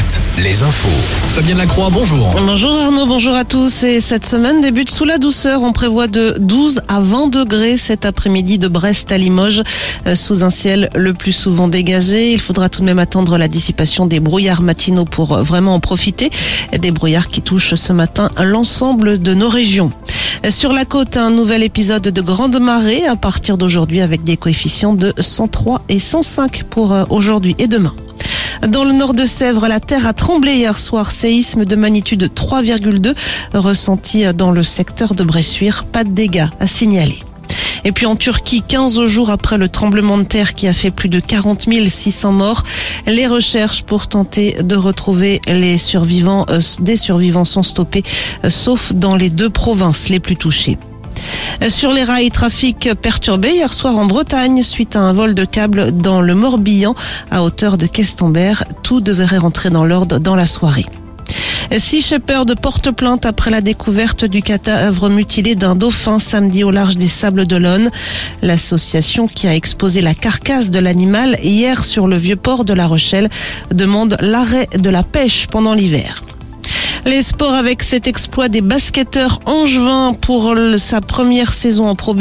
[0.00, 0.88] 7, les infos.
[1.28, 2.30] Fabienne Lacroix, bonjour.
[2.46, 3.82] Bonjour Arnaud, bonjour à tous.
[3.82, 5.62] Et cette semaine débute sous la douceur.
[5.62, 9.62] On prévoit de 12 à 20 degrés cet après-midi de Brest à Limoges,
[10.06, 12.32] euh, sous un ciel le plus souvent dégagé.
[12.32, 15.80] Il faudra tout de même attendre la dissipation des brouillards matinaux pour euh, vraiment en
[15.80, 16.30] profiter.
[16.78, 19.90] Des brouillards qui touchent ce matin l'ensemble de nos régions.
[20.48, 24.94] Sur la côte, un nouvel épisode de grande marée à partir d'aujourd'hui avec des coefficients
[24.94, 27.92] de 103 et 105 pour euh, aujourd'hui et demain.
[28.68, 31.10] Dans le nord de Sèvres, la terre a tremblé hier soir.
[31.10, 33.14] Séisme de magnitude 3,2
[33.54, 35.84] ressenti dans le secteur de Bressuire.
[35.84, 37.22] Pas de dégâts à signaler.
[37.84, 41.08] Et puis en Turquie, 15 jours après le tremblement de terre qui a fait plus
[41.08, 42.62] de 40 600 morts,
[43.06, 48.02] les recherches pour tenter de retrouver les survivants, euh, des survivants sont stoppées,
[48.44, 50.78] euh, sauf dans les deux provinces les plus touchées.
[51.68, 55.92] Sur les rails, trafic perturbé hier soir en Bretagne suite à un vol de câble
[55.92, 56.94] dans le Morbihan
[57.30, 58.64] à hauteur de Questembert.
[58.82, 60.86] Tout devrait rentrer dans l'ordre dans la soirée.
[61.76, 66.96] Six Shepherd porte plainte après la découverte du cadavre mutilé d'un dauphin samedi au large
[66.96, 67.90] des Sables d'Olonne.
[68.42, 72.86] L'association qui a exposé la carcasse de l'animal hier sur le vieux port de La
[72.86, 73.28] Rochelle
[73.70, 76.24] demande l'arrêt de la pêche pendant l'hiver.
[77.10, 82.14] Les sports avec cet exploit des basketteurs angevins pour sa première saison en Pro.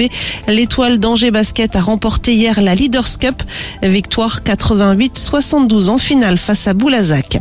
[0.47, 3.43] L'étoile d'Angers Basket a remporté hier la Leaders Cup.
[3.83, 7.37] Victoire 88-72 en finale face à Boulazac.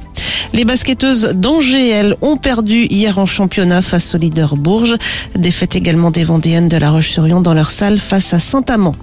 [0.52, 4.96] Les basketteuses d'Angers, elles, ont perdu hier en championnat face au leader Bourges.
[5.34, 8.94] Défaite également des Vendéennes de La Roche-sur-Yon dans leur salle face à Saint-Amand.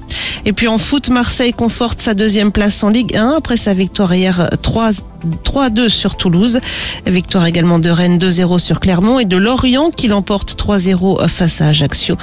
[0.44, 4.14] Et puis en foot, Marseille conforte sa deuxième place en Ligue 1 après sa victoire
[4.14, 6.59] hier 3-2 sur Toulouse.
[7.05, 11.67] Victoire également de Rennes 2-0 sur Clermont et de Lorient qui l'emporte 3-0 face à
[11.67, 12.17] Ajaccio.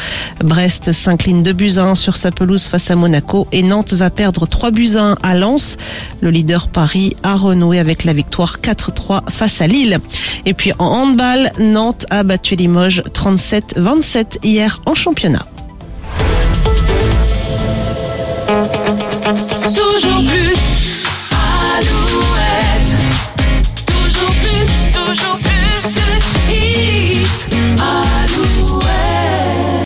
[0.45, 4.11] Brest s'incline 2 buts à 1 sur sa pelouse face à Monaco et Nantes va
[4.11, 5.77] perdre 3 buts à 1 à Lens.
[6.21, 9.99] Le leader Paris a renoué avec la victoire 4-3 face à Lille.
[10.47, 15.47] Et puis en handball, Nantes a battu Limoges 37-27 hier en championnat.
[19.23, 19.82] Tu